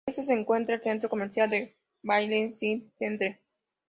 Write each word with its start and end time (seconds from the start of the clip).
Al 0.07 0.13
este 0.13 0.23
se 0.23 0.33
encuentra 0.33 0.73
el 0.73 0.81
centro 0.81 1.09
comercial 1.09 1.75
Bahrein 2.01 2.55
City 2.55 2.89
Centre. 2.95 3.39